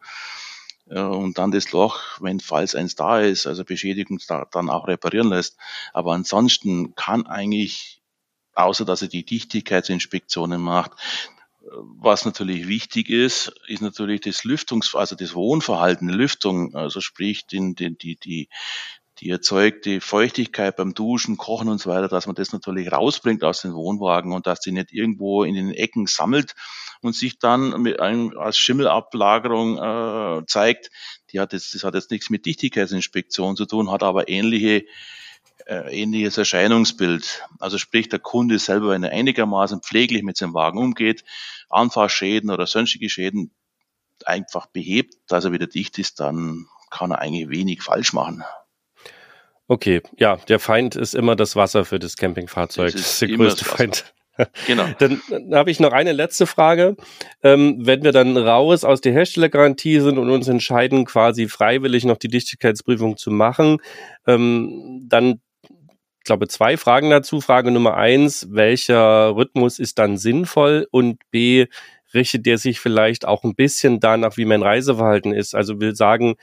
[0.87, 5.57] und dann das Loch, wenn falls eins da ist, also Beschädigung dann auch reparieren lässt.
[5.93, 8.03] Aber ansonsten kann eigentlich,
[8.55, 10.93] außer dass er die Dichtigkeitsinspektionen macht,
[11.99, 17.75] was natürlich wichtig ist, ist natürlich das Lüftungs, also das Wohnverhalten, Lüftung, also sprich den,
[17.75, 18.49] den, die, die,
[19.19, 23.63] die erzeugte Feuchtigkeit beim Duschen, Kochen und so weiter, dass man das natürlich rausbringt aus
[23.63, 26.55] den Wohnwagen und dass die nicht irgendwo in den Ecken sammelt
[27.03, 30.91] und sich dann mit einem, als Schimmelablagerung äh, zeigt.
[31.33, 34.85] Die hat jetzt, das hat jetzt nichts mit Dichtigkeitsinspektion zu tun, hat aber ähnliche
[35.67, 37.43] äh, ähnliches Erscheinungsbild.
[37.59, 41.25] Also sprich, der Kunde selber, wenn er einigermaßen pfleglich mit seinem Wagen umgeht,
[41.69, 43.51] Anfahrschäden oder sonstige Schäden
[44.25, 48.45] einfach behebt, dass er wieder dicht ist, dann kann er eigentlich wenig falsch machen.
[49.69, 52.93] Okay, ja, der Feind ist immer das Wasser für das Campingfahrzeug.
[52.93, 54.15] Das ist, das ist der größte Feind.
[54.67, 54.85] Genau.
[54.99, 56.97] Dann, dann habe ich noch eine letzte Frage.
[57.43, 62.17] Ähm, wenn wir dann raus aus der Herstellergarantie sind und uns entscheiden, quasi freiwillig noch
[62.17, 63.79] die Dichtigkeitsprüfung zu machen,
[64.27, 65.41] ähm, dann
[66.27, 67.41] ich glaube, zwei Fragen dazu.
[67.41, 70.89] Frage Nummer eins, welcher Rhythmus ist dann sinnvoll?
[70.91, 71.67] Und B,
[72.15, 75.55] richtet der sich vielleicht auch ein bisschen danach, wie mein Reiseverhalten ist?
[75.55, 76.35] Also will sagen,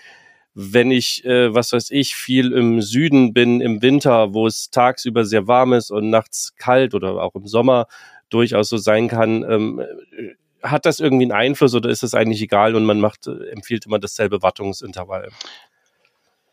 [0.56, 5.26] wenn ich, äh, was weiß ich, viel im Süden bin im Winter, wo es tagsüber
[5.26, 7.88] sehr warm ist und nachts kalt oder auch im Sommer
[8.30, 12.42] durchaus so sein kann, ähm, äh, hat das irgendwie einen Einfluss oder ist das eigentlich
[12.42, 15.30] egal und man macht, äh, empfiehlt immer dasselbe Wartungsintervall?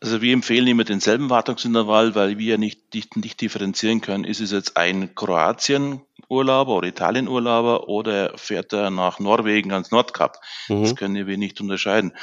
[0.01, 4.23] Also wir empfehlen immer denselben Wartungsintervall, weil wir nicht, nicht, nicht differenzieren können.
[4.23, 10.39] Ist es jetzt ein Kroatien-Urlauber oder Italien-Urlauber oder fährt er nach Norwegen ans Nordkap?
[10.69, 10.81] Mhm.
[10.81, 12.13] Das können wir nicht unterscheiden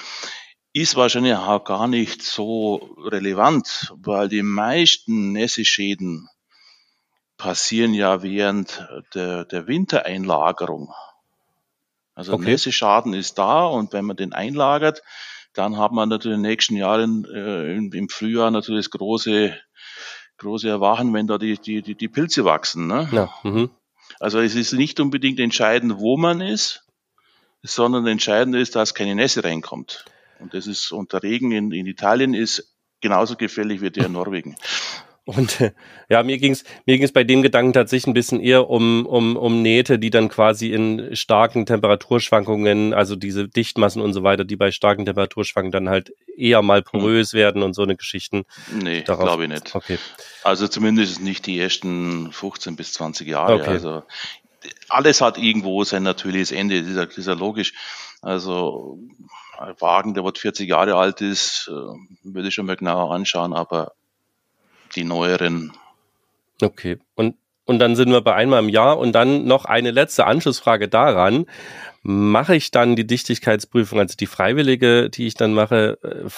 [0.73, 6.29] ist wahrscheinlich auch gar nicht so relevant, weil die meisten Nässeschäden
[7.37, 10.93] passieren ja während der, der Wintereinlagerung.
[12.15, 12.51] Also okay.
[12.51, 15.03] Nässeschaden ist da und wenn man den einlagert,
[15.55, 19.57] dann hat man natürlich in den nächsten Jahren äh, im, Frühjahr natürlich das große,
[20.39, 22.89] große Erwachen, wenn da die, die, die, die Pilze wachsen.
[22.89, 23.09] Ne?
[23.13, 23.71] Ja, mhm.
[24.21, 26.85] Also es ist nicht unbedingt entscheidend, wo man ist,
[27.63, 30.05] sondern entscheidend ist, dass keine Nässe reinkommt.
[30.41, 34.13] Und das ist, und der Regen in, in Italien ist genauso gefährlich wie der in
[34.13, 34.57] Norwegen.
[35.29, 35.59] Und
[36.09, 39.61] ja, mir ging's mir ging's bei dem Gedanken tatsächlich ein bisschen eher um, um, um
[39.61, 44.71] Nähte, die dann quasi in starken Temperaturschwankungen, also diese Dichtmassen und so weiter, die bei
[44.71, 46.85] starken Temperaturschwankungen dann halt eher mal hm.
[46.85, 48.47] porös werden und so eine Geschichten.
[48.73, 49.75] Nee, glaube ich nicht.
[49.75, 49.99] Okay.
[50.45, 53.57] Also zumindest nicht die ersten 15 bis 20 Jahre.
[53.57, 53.69] Okay.
[53.69, 54.05] Also
[54.89, 57.75] alles hat irgendwo sein natürliches Ende, das ist ja, das ist ja logisch.
[58.23, 58.99] Also
[59.59, 61.73] Wagen, der wird 40 Jahre alt ist, äh,
[62.23, 63.93] würde ich schon mal genauer anschauen, aber
[64.95, 65.73] die neueren.
[66.61, 66.99] Okay.
[67.15, 67.37] Und
[67.69, 71.45] und dann sind wir bei einmal im Jahr und dann noch eine letzte Anschlussfrage daran.
[72.03, 76.31] Mache ich dann die Dichtigkeitsprüfung, also die freiwillige, die ich dann mache, äh,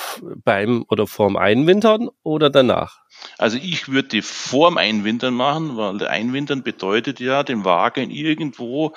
[0.44, 2.98] beim oder vorm Einwintern oder danach?
[3.38, 8.94] Also ich würde die vorm Einwintern machen, weil Einwintern bedeutet ja, den Wagen irgendwo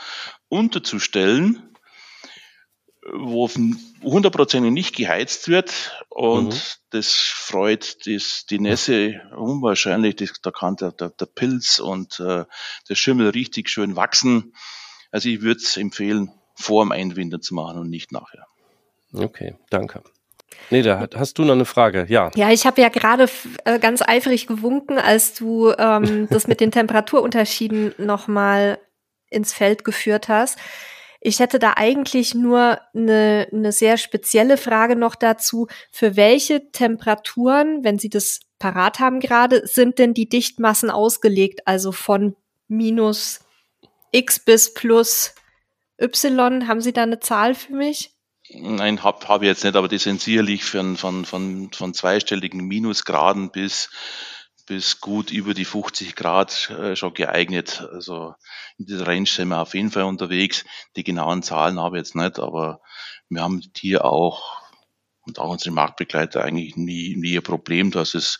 [0.50, 1.73] unterzustellen,
[3.12, 3.50] wo
[4.02, 6.60] hundertprozentig nicht geheizt wird und mhm.
[6.92, 10.16] das freut das, die Nässe unwahrscheinlich.
[10.16, 12.46] Das, da kann der, der, der Pilz und äh,
[12.90, 14.54] der Schimmel richtig schön wachsen.
[15.12, 18.46] Also ich würde es empfehlen, vor dem Einwintern zu machen und nicht nachher.
[19.14, 20.04] Okay, danke.
[20.70, 22.32] Nee, da hast du noch eine Frage, ja.
[22.36, 23.28] Ja, ich habe ja gerade
[23.66, 28.80] äh, ganz eifrig gewunken, als du ähm, das mit den Temperaturunterschieden nochmal
[29.30, 30.58] ins Feld geführt hast.
[31.26, 35.68] Ich hätte da eigentlich nur eine, eine sehr spezielle Frage noch dazu.
[35.90, 41.62] Für welche Temperaturen, wenn Sie das parat haben gerade, sind denn die Dichtmassen ausgelegt?
[41.66, 42.36] Also von
[42.68, 43.40] minus
[44.12, 45.34] x bis plus
[46.02, 46.68] y.
[46.68, 48.12] Haben Sie da eine Zahl für mich?
[48.50, 52.68] Nein, habe hab ich jetzt nicht, aber die sind sicherlich von, von, von, von zweistelligen
[52.68, 53.90] Minusgraden bis
[54.66, 57.88] bis gut über die 50 Grad äh, schon geeignet.
[57.92, 58.36] Also
[58.78, 60.66] in dieser Range sind wir auf jeden Fall unterwegs.
[60.96, 62.82] Die genauen Zahlen habe ich jetzt nicht, aber
[63.30, 64.62] wir haben hier auch
[65.26, 68.40] und auch unsere Marktbegleiter eigentlich nie, nie ein Problem, dass es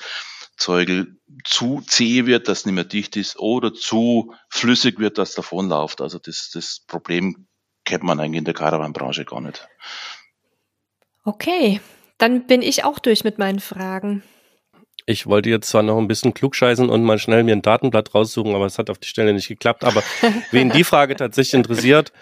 [0.58, 6.02] Zeugel zu zäh wird, dass nicht mehr dicht ist oder zu flüssig wird, dass davonläuft.
[6.02, 7.48] Also das, das Problem
[7.86, 9.68] kennt man eigentlich in der Caravan-Branche gar nicht.
[11.26, 11.82] Okay,
[12.18, 14.24] dann bin ich auch durch mit meinen Fragen.
[15.06, 18.56] Ich wollte jetzt zwar noch ein bisschen klugscheißen und mal schnell mir ein Datenblatt raussuchen,
[18.56, 19.84] aber es hat auf die Stelle nicht geklappt.
[19.84, 20.02] Aber
[20.52, 22.14] wen die Frage tatsächlich interessiert,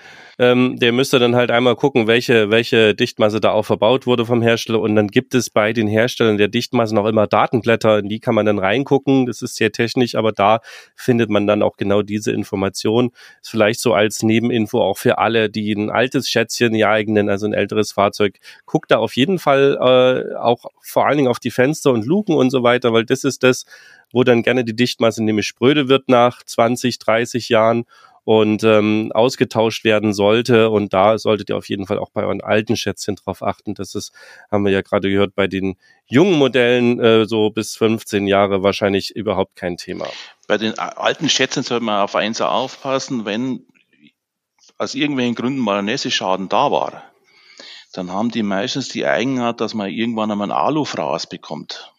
[0.42, 4.42] ähm, der müsste dann halt einmal gucken, welche, welche Dichtmasse da auch verbaut wurde vom
[4.42, 4.80] Hersteller.
[4.80, 8.34] Und dann gibt es bei den Herstellern der Dichtmassen auch immer Datenblätter, in die kann
[8.34, 9.28] man dann reingucken.
[9.28, 10.62] Das ist sehr technisch, aber da
[10.96, 13.12] findet man dann auch genau diese Information.
[13.44, 17.54] Ist vielleicht so als Nebeninfo auch für alle, die ein altes Schätzchen jagen, also ein
[17.54, 18.40] älteres Fahrzeug.
[18.66, 22.34] Guckt da auf jeden Fall äh, auch vor allen Dingen auf die Fenster und Luken
[22.34, 23.66] und so weiter, weil das ist das,
[24.12, 27.86] wo dann gerne die Dichtmasse nämlich spröde wird nach 20, 30 Jahren
[28.24, 30.70] und ähm, ausgetauscht werden sollte.
[30.70, 33.74] Und da solltet ihr auf jeden Fall auch bei euren alten Schätzchen drauf achten.
[33.74, 34.12] Das ist,
[34.52, 39.16] haben wir ja gerade gehört, bei den jungen Modellen äh, so bis 15 Jahre wahrscheinlich
[39.16, 40.08] überhaupt kein Thema.
[40.48, 43.66] Bei den alten Schätzchen sollte man auf eins aufpassen, wenn
[44.78, 47.04] aus irgendwelchen Gründen mal ein Nässeschaden da war,
[47.94, 51.91] dann haben die meistens die Eigenart, dass man irgendwann einmal ein Alufraß bekommt.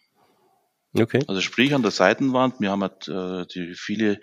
[0.95, 1.23] Okay.
[1.27, 4.19] Also sprich an der Seitenwand, wir haben ja, äh, die viele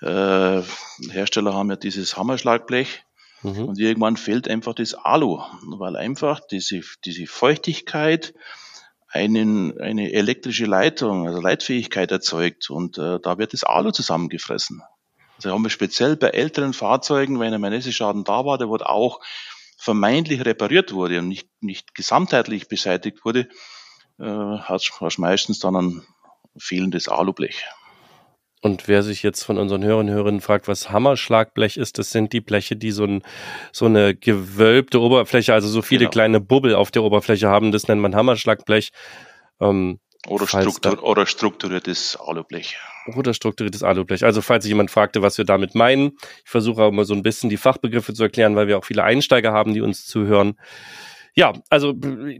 [0.00, 0.62] äh,
[1.10, 3.04] Hersteller haben ja dieses Hammerschlagblech
[3.42, 3.64] mhm.
[3.64, 5.42] und irgendwann fehlt einfach das Alu,
[5.78, 8.32] weil einfach diese, diese Feuchtigkeit
[9.08, 14.82] einen, eine elektrische Leitung, also Leitfähigkeit erzeugt und äh, da wird das Alu zusammengefressen.
[15.36, 19.20] Also haben wir speziell bei älteren Fahrzeugen, wenn ein Manesseschaden da war, der wurde auch
[19.76, 23.48] vermeintlich repariert wurde und nicht, nicht gesamtheitlich beseitigt wurde,
[24.18, 26.02] äh, hast, hast meistens dann ein
[26.58, 27.64] fehlendes Alublech.
[28.62, 32.32] Und wer sich jetzt von unseren Hörern und Hörerinnen fragt, was Hammerschlagblech ist, das sind
[32.32, 33.22] die Bleche, die so, ein,
[33.70, 36.10] so eine gewölbte Oberfläche, also so viele genau.
[36.10, 38.90] kleine Bubbel auf der Oberfläche haben, das nennt man Hammerschlagblech.
[39.60, 42.76] Ähm, oder, Struktur, oder strukturiertes Alublech.
[43.14, 44.24] Oder strukturiertes Alublech.
[44.24, 47.22] Also falls sich jemand fragte, was wir damit meinen, ich versuche auch immer so ein
[47.22, 50.58] bisschen die Fachbegriffe zu erklären, weil wir auch viele Einsteiger haben, die uns zuhören.
[51.38, 51.94] Ja, also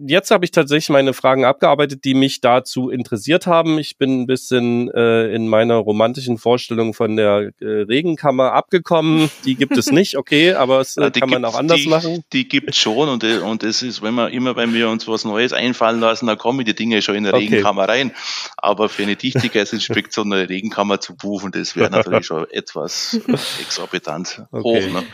[0.07, 3.79] jetzt habe ich tatsächlich meine Fragen abgearbeitet, die mich dazu interessiert haben.
[3.79, 9.31] Ich bin ein bisschen äh, in meiner romantischen Vorstellung von der äh, Regenkammer abgekommen.
[9.45, 12.25] Die gibt es nicht, okay, aber es äh, kann man auch anders die, machen.
[12.33, 15.07] Die gibt es schon und, äh, und es ist, wenn wir immer, wenn wir uns
[15.07, 17.49] was Neues einfallen lassen, dann kommen die Dinge schon in der okay.
[17.49, 18.13] Regenkammer rein.
[18.57, 23.21] Aber für eine Dichtigkeitsinspektion eine Regenkammer zu buchen, das wäre natürlich schon etwas
[23.61, 24.63] exorbitant okay.
[24.63, 24.93] hoch.
[24.95, 25.05] Ne?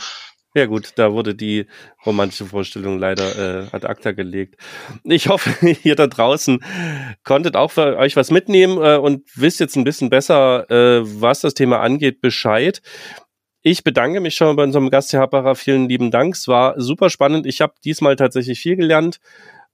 [0.54, 1.66] Ja gut, da wurde die
[2.04, 4.56] romantische Vorstellung leider äh, ad acta gelegt.
[5.02, 5.50] Ich hoffe,
[5.82, 6.62] ihr da draußen
[7.24, 11.40] konntet auch für euch was mitnehmen äh, und wisst jetzt ein bisschen besser, äh, was
[11.40, 12.82] das Thema angeht, Bescheid.
[13.62, 15.54] Ich bedanke mich schon bei unserem Gast, Herr Happacher.
[15.54, 16.34] Vielen lieben Dank.
[16.34, 17.46] Es war super spannend.
[17.46, 19.20] Ich habe diesmal tatsächlich viel gelernt.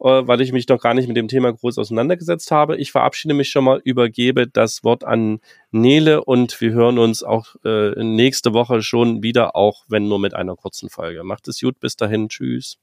[0.01, 2.77] Äh, weil ich mich noch gar nicht mit dem Thema groß auseinandergesetzt habe.
[2.77, 5.41] Ich verabschiede mich schon mal, übergebe das Wort an
[5.73, 10.35] Nele und wir hören uns auch äh, nächste Woche schon wieder, auch wenn nur mit
[10.35, 11.25] einer kurzen Folge.
[11.25, 12.79] Macht es gut, bis dahin, tschüss.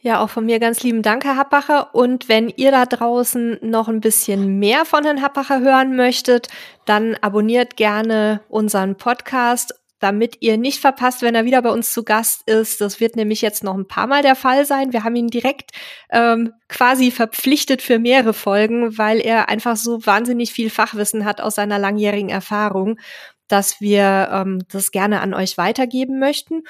[0.00, 1.94] Ja, auch von mir ganz lieben Dank, Herr Happacher.
[1.94, 6.48] Und wenn ihr da draußen noch ein bisschen mehr von Herrn Happacher hören möchtet,
[6.84, 12.04] dann abonniert gerne unseren Podcast damit ihr nicht verpasst, wenn er wieder bei uns zu
[12.04, 12.80] Gast ist.
[12.80, 14.92] Das wird nämlich jetzt noch ein paar Mal der Fall sein.
[14.92, 15.70] Wir haben ihn direkt
[16.10, 21.54] ähm, quasi verpflichtet für mehrere Folgen, weil er einfach so wahnsinnig viel Fachwissen hat aus
[21.54, 22.98] seiner langjährigen Erfahrung,
[23.48, 26.62] dass wir ähm, das gerne an euch weitergeben möchten.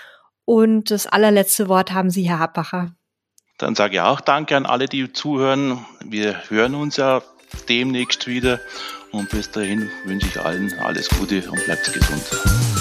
[0.44, 2.94] Und das allerletzte Wort haben Sie, Herr Habbacher.
[3.58, 5.84] Dann sage ich auch Danke an alle, die zuhören.
[6.04, 7.22] Wir hören uns ja
[7.68, 8.60] demnächst wieder.
[9.12, 12.75] Und bis dahin wünsche ich allen alles Gute und bleibt gesund.